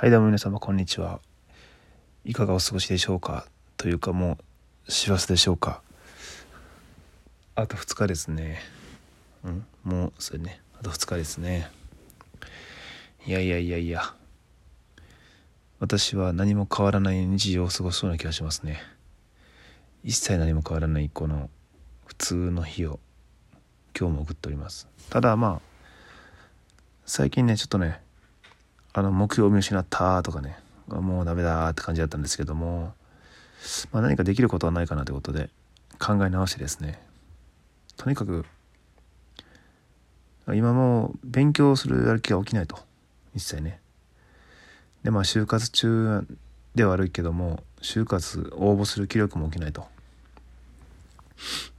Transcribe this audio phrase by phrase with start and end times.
[0.00, 1.18] はいどうも皆様こんにちは。
[2.24, 3.48] いかがお過ごしでしょうか？
[3.76, 4.38] というかも
[4.86, 5.82] う師走でしょうか？
[7.56, 8.60] あと2日ですね。
[9.44, 11.68] うんもうそれねあと2日ですね。
[13.26, 14.14] いやいやいやいや
[15.80, 18.78] 私は何も変わらない日常を過ごそうな気がしますね。
[20.04, 21.50] 一切何も変わらないこの
[22.06, 23.00] 普通の日を
[23.98, 24.86] 今日も送っております。
[25.10, 25.60] ただまあ
[27.04, 28.00] 最近ねちょっとね
[28.98, 30.58] あの目標を見失ったとかね。
[30.88, 32.94] もうダメだって感じだったんですけども、
[33.92, 35.50] まあ、何かできることはないかなということで
[35.98, 36.98] 考え直してですね。
[37.96, 38.44] とにかく
[40.54, 42.78] 今もう勉強するやる気が起きないと。
[43.34, 43.80] 一切ね。
[45.04, 46.26] でまあ就活中
[46.74, 49.86] では悪いけども就活応募する気力も起きないと。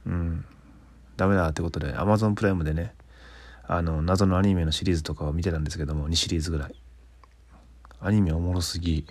[0.06, 0.44] うん。
[1.16, 2.94] ダメだってことで Amazon プライムでね
[3.66, 6.79] あの謎のアニメのシリーズとかを見てたんですけども2シリーズぐらい。
[8.00, 9.06] アニメおもろすぎ。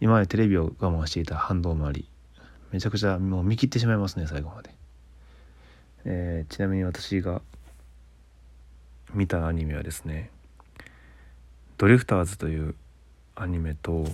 [0.00, 2.08] 今までテレビを我慢していた反動もあり
[2.70, 4.70] めちゃくちゃもう見切ってしまいますね最後まで、
[6.04, 7.40] えー、ちなみに私が
[9.14, 10.30] 見たアニメはですね
[11.78, 12.74] 「ドリフターズ」という
[13.34, 14.06] アニメと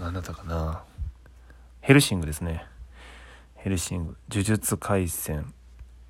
[0.00, 0.82] 何だったかな
[1.80, 2.66] ヘルシングですね。
[3.54, 4.16] ヘルシング。
[4.30, 5.54] 呪術廻戦。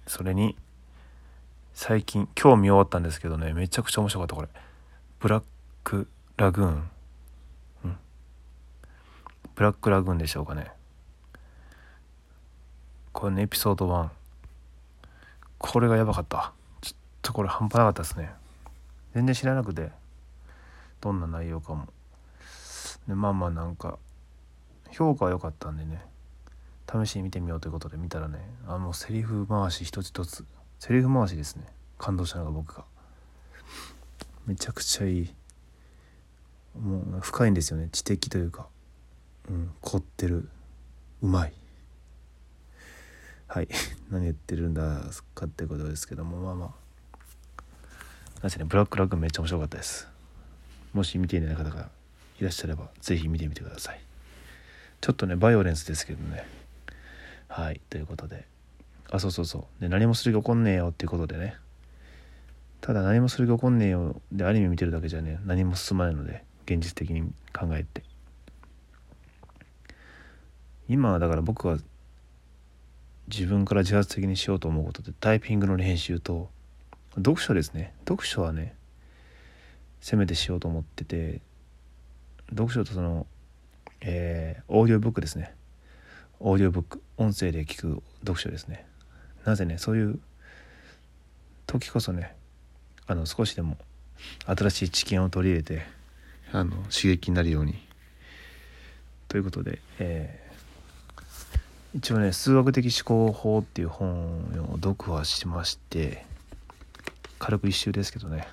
[0.08, 0.56] それに
[1.72, 4.48] 最近今日見終わったんですけどねめちゃくちゃ面白かったこれ。
[5.20, 5.44] ブラッ
[5.88, 6.90] クラグーン、
[7.86, 7.96] うん、
[9.54, 10.70] ブラックラグーンでしょうかね。
[13.14, 14.08] これねエピソード1
[15.56, 16.52] これがやばかった。
[16.82, 18.30] ちょっとこれ半端なかったですね。
[19.14, 19.90] 全然知らなくて
[21.00, 21.86] どんな内容かも。
[23.08, 23.98] でまあまあなんか
[24.90, 26.04] 評価は良かったんでね。
[26.86, 30.44] 試しに見てみようということで見たらねあのセリフ回し一つ一つ。
[30.80, 31.64] セリフ回しですね。
[31.96, 32.84] 感動したのが僕が。
[34.44, 35.34] めちゃくちゃいい。
[36.80, 37.88] もう深いんですよね。
[37.90, 38.66] 知的というか、
[39.48, 40.48] うん、凝ってる。
[41.22, 41.52] うまい。
[43.48, 43.68] はい。
[44.10, 45.00] 何言ってるんだ
[45.34, 46.38] かってことですけども。
[46.38, 46.88] まあまあ。
[48.42, 50.08] なぜねブラックラックめっちゃ面白かったです。
[50.92, 51.90] もし見ていない方が
[52.38, 54.00] いらっしゃれば是非見てみてください。
[55.00, 56.46] ちょっとねバイオレンスですけどね。
[57.48, 57.80] はい。
[57.90, 58.46] ということで。
[59.10, 59.80] あそうそうそう。
[59.80, 61.56] で何もする気起こんねえよっていうことでね。
[62.80, 66.44] ただ何もする気起こんねえよでアニメ見てるだけじゃね何も進まないので。
[66.68, 68.02] 現実的に考えて。
[70.88, 71.78] 今はだから僕は
[73.28, 76.48] 自分から自発的にしようと思うことでタイピングの練習と
[77.16, 77.94] 読書ですね。
[78.06, 78.74] 読書はね
[80.00, 81.40] せめてしようと思ってて
[82.50, 83.26] 読書とその
[84.00, 85.54] えー、オーディオブックですね。
[86.40, 88.86] オーディオブック音声で聞く読書ですね。
[89.44, 90.20] なぜねそういう
[91.66, 92.36] 時こそね
[93.06, 93.76] あの少しでも
[94.46, 95.97] 新しい知見を取り入れて
[96.52, 97.74] あの刺激になるように。
[99.28, 104.38] ということで、えー、一応ね数学的思考法っていう本
[104.70, 106.24] を読破しまして
[107.38, 108.48] 軽く一周ですけどね。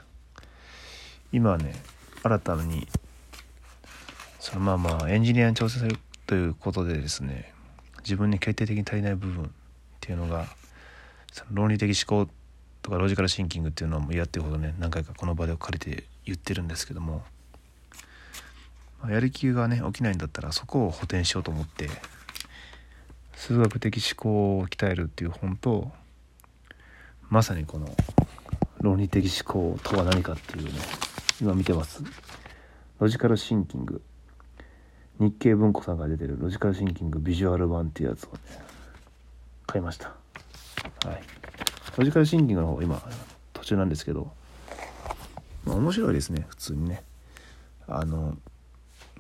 [1.32, 1.74] 今はね
[2.24, 2.88] 新たに
[4.40, 7.54] そのまあまあエンジニアに挑戦するということでですね
[8.04, 9.48] 自分に決定的に足りない部分っ
[10.00, 10.48] ていうのが
[11.32, 12.32] その論理的思考
[12.82, 17.24] とかロジカルシンキングっていうのも嫌っていうほどね何回かこの場で借りて言ってるんですけども
[19.08, 21.90] やる気がね起きないんだったらそこを補填しようと思って
[23.36, 25.92] 数学的思考を鍛えるっていう本と
[27.30, 27.96] まさにこの
[28.80, 30.72] 論理的思考とは何かっていうね
[31.42, 32.04] 今見てます。
[33.00, 34.02] ロジカルシンキング。
[35.20, 38.40] 日経文庫さんが出てるロジカルシンキングビジュアル版っていうやつをね
[39.66, 40.08] 買いました。
[41.06, 41.24] はい。
[41.98, 43.02] ロジカルシンキングの方今
[43.54, 44.32] 途中なんですけど、
[45.66, 47.04] 面白いですね普通にね。
[47.88, 48.38] あの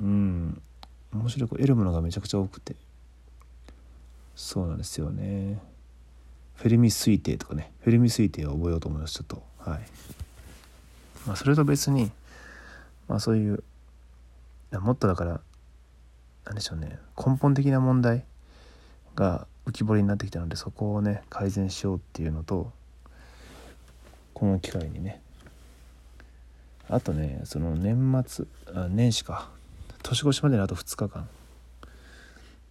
[0.01, 0.61] うん。
[1.13, 2.75] 面白い得るものがめちゃくちゃ多くて。
[4.35, 5.59] そうなんですよね。
[6.55, 7.71] フェルミ推定とかね。
[7.81, 9.43] フェルミ推定を覚えようと思いますちょっと。
[9.59, 9.79] はい。
[11.25, 12.11] まあそれと別に
[13.07, 13.63] まあそういう
[14.71, 15.41] もっとだから
[16.45, 16.99] 何でしょうね。
[17.17, 18.23] 根本的な問題
[19.15, 22.71] が浮き彫りになってきたのでそこをね改善しようっていうのと
[24.33, 25.21] この機会にね。
[26.89, 29.49] あとねその年末あ年始か。
[30.07, 31.27] 年越しまでのあと2日間。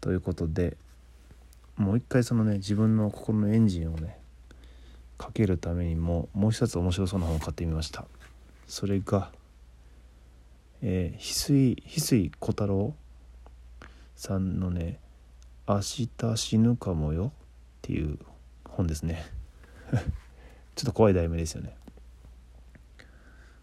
[0.01, 0.77] ということで
[1.77, 4.19] もう一回そのね自分の心のエンジンをね
[5.17, 8.05] かけるためにももう一つ面白そうな本を買ってみました。
[8.69, 9.31] それが
[10.87, 12.95] えー、翡翠翡翠小太郎
[14.17, 15.01] さんのね
[15.67, 17.33] 「明日死ぬかもよ」
[17.81, 18.19] っていう
[18.69, 19.25] 本ですね。
[20.77, 21.75] ちょっと怖い題名ですよね。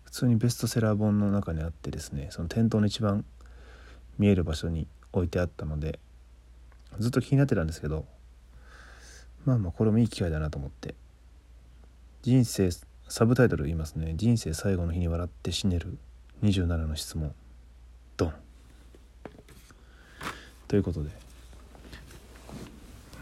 [0.04, 3.24] 普通にベストセラー本の中にあってですねその店頭の一番
[4.18, 6.00] 見える場所に置いてあったので
[7.00, 8.06] ずっと気になってたんですけど
[9.46, 10.96] まあまあこれもいい機会だなと思って
[12.22, 12.70] 人生
[13.08, 14.14] サブタイトル言いますね。
[14.16, 15.98] 人生最後の日に笑って死ねる
[16.44, 17.34] 27の質問。
[18.16, 18.34] ドン。
[20.68, 21.10] ということで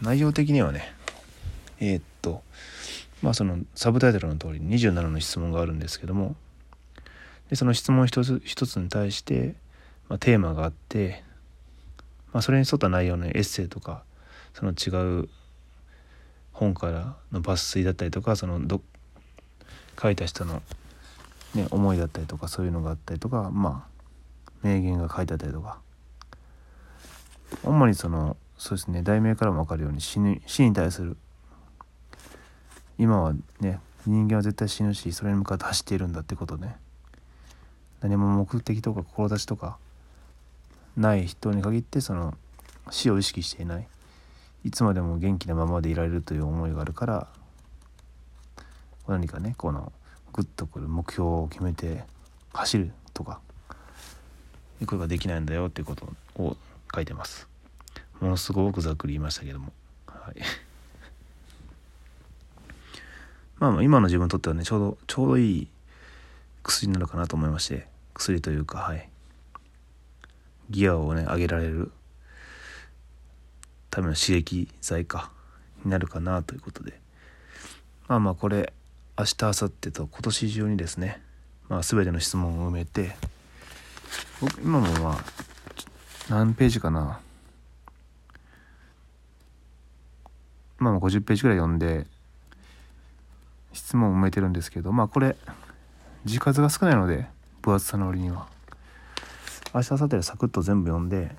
[0.00, 0.94] 内容的にはね
[1.80, 2.42] えー、っと
[3.22, 6.36] まあそのサブタイトルの通り27の質問があるんですけども
[7.48, 9.54] でその質問一つ一つに対して、
[10.10, 11.22] まあ、テーマがあって、
[12.32, 14.02] まあ、それに沿った内容のエッセイとか
[14.52, 15.28] その違う
[16.52, 18.82] 本からの抜粋だったりとかそのど
[20.02, 20.62] 書いた人の、
[21.54, 25.78] ね、思いだったりとかそういうのがあったりとかまあ名言が書いてあったりとか。
[27.64, 31.16] 主にそのそうですね題名からも分かるように死に死に対する。
[32.98, 36.76] 今はね人間は絶対死ぬしそれに向かって走っているんだってことね
[38.00, 39.78] 何も目的とか志とか
[40.96, 42.34] ない人に限ってその
[42.90, 43.86] 死を意識していない。
[44.64, 47.28] いつまでも元気なままでいられるという思いがあるから
[49.08, 49.92] 何かねこの
[50.32, 52.04] グッとくる目標を決めて
[52.52, 53.40] 走るとか
[54.80, 56.56] いうこれができないんだよっていうことを
[56.94, 57.48] 書いてます。
[58.20, 59.72] ものすごくざっくり言いましたけども。
[60.06, 60.36] はい。
[63.58, 65.68] まあ今の自分にとってはねちょうどちょうどいい
[66.62, 69.08] 薬なるかなと思いまして薬というかはい。
[70.70, 71.90] ギアをね上げられる
[73.90, 75.30] ための刺激剤か
[75.84, 76.98] になるかなということで。
[78.08, 78.72] まあまあこれ
[79.18, 81.22] 明日明後日と今年中にですね、
[81.68, 83.14] まあ、全ての質問を埋めて
[84.40, 85.24] 僕今もまあ
[86.28, 87.20] 何ページかな。
[90.78, 92.06] まあ50ページぐらい読んで
[93.72, 95.36] 質問を埋めてるんですけどまあこれ
[96.24, 97.26] 字数が少ないので
[97.62, 98.48] 分厚さの割には。
[99.72, 101.34] 明日明後日でサクッと全部読んで、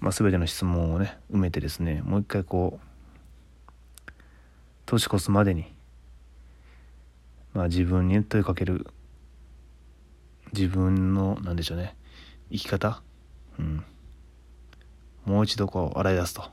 [0.00, 4.10] まあ、全ての質問をね埋めてですねもう一回こう
[4.86, 5.72] 年越すまでに
[7.52, 8.86] まあ自分に問いかける
[10.52, 11.96] 自分の何でしょうね
[12.50, 13.02] 生き方
[13.58, 13.84] うん
[15.26, 16.44] もう一度こう洗い出すと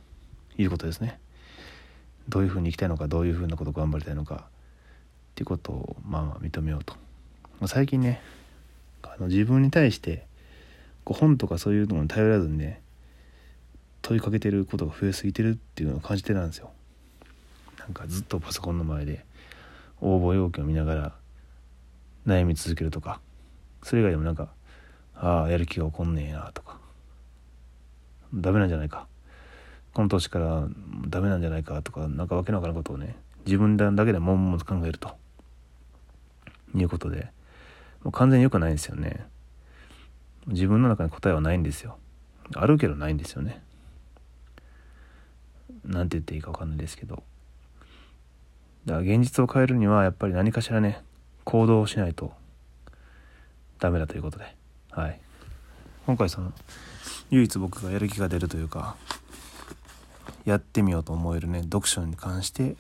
[0.58, 1.20] いうことですね。
[2.28, 4.40] どういうふうに生きたいのかどういうふうなことを頑張りたいのかっ
[5.36, 6.96] ていうことをまあ認めようと。
[7.66, 8.22] 最近ね
[9.02, 10.27] あの自分に対して
[11.08, 12.82] こう本とかそういうのに頼らずにね
[14.02, 16.70] 問いかけてることが増えすぎてるっていうのを感じてたんですよ。
[17.80, 19.24] なんかずっとパソコンの前で
[20.02, 21.16] 応募要件を見ながら
[22.26, 23.22] 悩み続けるとか
[23.84, 24.50] それ以外でもなんか
[25.16, 26.78] ああやる気が起こんねえなとか
[28.34, 29.08] ダメなんじゃないか
[29.94, 30.68] この年から
[31.08, 33.16] ダメなんじゃないかとかなんかわけのわからんことをね
[33.46, 35.16] 自分だけで悶々と考えると
[36.76, 37.30] いうことで
[38.04, 39.26] もう完全に良くないんですよね。
[40.48, 41.98] 自分の中に答えはないんですよ。
[42.56, 43.62] あるけどないんですよね。
[45.84, 47.24] なんて言っていいか分かんないですけど。
[48.86, 51.02] だから現実を変えるにはやっぱり何かしらね
[51.44, 52.32] 行動をしないと
[53.80, 54.56] ダメだということで。
[54.92, 55.20] はい。
[56.06, 56.54] 今回その
[57.30, 58.96] 唯一僕がやる気が出るというか
[60.46, 62.78] やってみようと思えるね読書に関して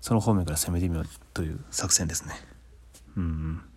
[0.00, 2.34] その方面から攻めてみようという作戦ですね。
[3.16, 3.67] うん。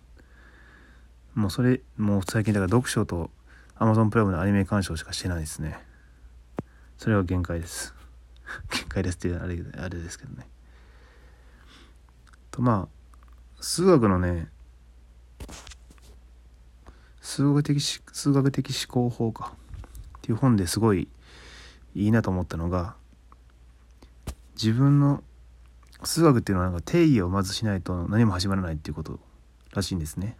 [1.34, 3.30] もうそれもう最近だから読書と
[3.76, 5.78] Amazon プライムのアニメ鑑賞しかしてないですね。
[6.98, 7.94] それは限界です。
[8.70, 10.48] 限界ですっていうあれあれですけどね。
[12.50, 14.50] とまあ数学のね
[17.20, 19.54] 数学的数学的思考法か。
[20.18, 21.08] っていう本ですごい
[21.96, 22.94] いいなと思ったのが
[24.54, 25.24] 自分の
[26.04, 29.18] 数学っていうのはなんか定義をまずしないと何も始まらないっていうこと
[29.72, 30.36] らしいんですね。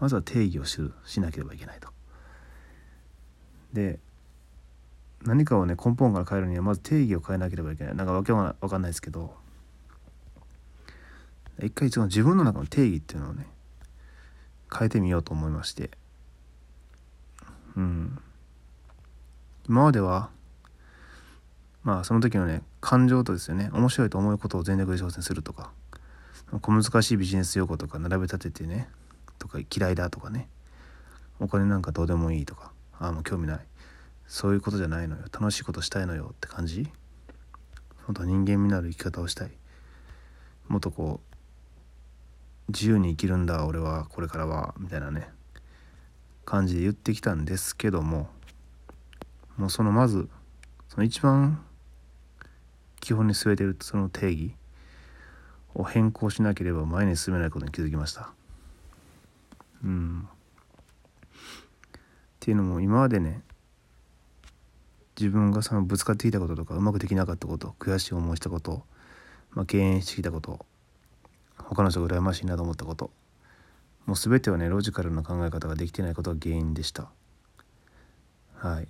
[0.00, 1.88] まずは定義をししなければいけないと。
[3.72, 4.00] で
[5.22, 7.94] 何かをね根本から変えるにはまず定義を変えなければいけない。
[7.94, 9.34] なんかわけわかんないですけど。
[11.62, 13.46] 一回その自分の中の定義っていうのをね
[14.74, 15.90] 変えてみようと思いまして。
[17.76, 18.18] うん。
[19.68, 20.30] 今までは
[21.84, 25.70] まあその時のね感情とですよね面白いと思うことを全力で挑戦するとか
[26.60, 28.88] 小難しいビジネス用語とか並べ立ててね
[29.40, 30.48] とか嫌いだとかね。
[31.40, 32.70] お金なんかどうでもいいとか。
[33.00, 33.60] ああもう興味ない。
[34.28, 35.24] そういうことじゃないのよ。
[35.32, 36.88] 楽しいことしたいのよって感じ。
[38.06, 39.50] 本当人間味のある生き方をしたい。
[40.68, 41.20] もっとこ
[42.68, 43.66] う自由に生きるんだ。
[43.66, 44.74] 俺はこれからは。
[44.78, 45.30] みたいなね。
[46.44, 48.28] 感じで言ってきたんですけども。
[49.56, 50.28] もうそのまず
[50.88, 51.62] その一番
[53.00, 54.54] 基本に据えてるその定義
[55.74, 58.32] を変更しなければ前に進めないことに気づきました。
[59.84, 60.28] うん。
[60.28, 60.32] っ
[62.40, 63.42] ていうのも今までね
[65.18, 68.82] 自分がそのぶつかってきたこととかうまくできなかったこと悔しい思いしたこと
[69.54, 70.64] まあ、敬遠してきたこと
[71.56, 73.10] 他の人が羨ましいなと思ったこと
[74.06, 77.10] もう全てはねロジカルな考え方ができてないことが原因でした。
[78.56, 78.88] はい、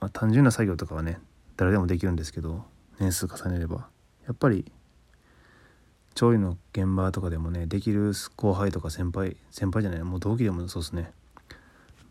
[0.00, 1.18] まあ、単純な作業とかはね
[1.56, 2.64] 誰でもできるんですけど
[2.98, 3.88] 年数重ねれば
[4.26, 4.70] やっぱり
[6.20, 11.12] 調理の現場とかでもねできる後輩とか先輩先輩じゃないもう同期でもそうですね。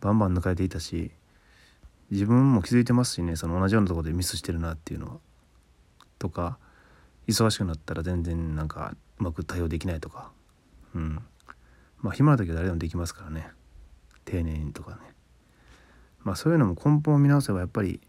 [0.02, 1.12] バンバン抜かれていたし
[2.10, 5.18] 自分も気づいてますしねその同じようなとこでミスしてるなっていうのは。
[6.18, 6.58] とか
[7.28, 10.32] 忙しくなったら全然なんかうまく対応できないとか。
[10.96, 11.20] うん。
[12.02, 13.52] まあ暇な時は誰でもできますからね。
[14.26, 14.98] 丁寧にとかね。
[16.24, 18.02] まあそういうのも根本を見直せばやっぱり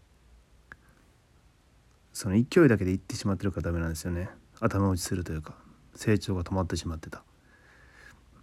[2.11, 4.31] その勢いだけでいってしまってるからダメなんですよね。
[4.59, 5.61] 頭打ちするというか。
[5.95, 7.23] 成長が止まってしまってた。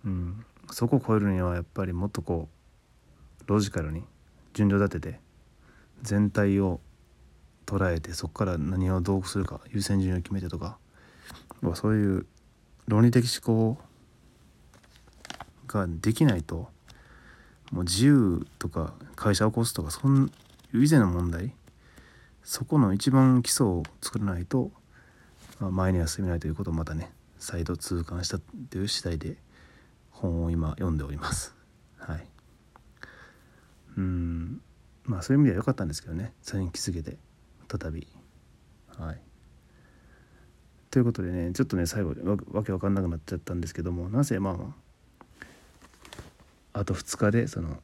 [0.05, 0.45] うん。
[0.71, 2.49] そこを超えるにはやっぱりもっとこ
[3.47, 4.03] うロジカルに
[4.53, 5.21] 順序立てて
[6.03, 6.81] 全体を
[7.67, 10.79] 捉えてそこから何をどうするか優先順位を決めてとか
[11.75, 12.27] そういう
[12.87, 13.79] 論理的思考
[15.67, 16.69] ができないと
[17.71, 20.31] もう自由とか会社を起こすとかそん
[20.73, 21.55] 以前の問題
[22.43, 24.71] そこの一番基礎を作らないと、
[25.61, 29.37] あ、前には進めないということをまたね再度痛感したという次第で
[30.11, 31.55] 本を今読んでおります。
[31.99, 32.27] はい、
[33.97, 34.61] うん
[35.05, 37.19] まあそういう意味では良かったんですけどねそれに気づけて。
[37.69, 38.07] 再び
[38.99, 39.21] はい
[40.91, 44.75] ということでねちょっとね最後わわけわかんなくなっちゃったんですけどもなぜまあま
[46.73, 47.77] ああと2日でその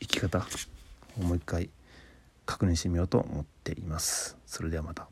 [0.00, 0.44] 生き方
[1.18, 1.70] をもう一回
[2.44, 4.36] 確認してみようと思っています。
[4.46, 5.08] それではまた。